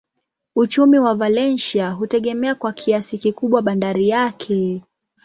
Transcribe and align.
Uchumi 0.55 0.99
wa 0.99 1.13
Valencia 1.15 1.91
hutegemea 1.91 2.55
kwa 2.55 2.73
kiasi 2.73 3.17
kikubwa 3.17 3.61
bandari 3.61 4.09
yake. 4.09 4.81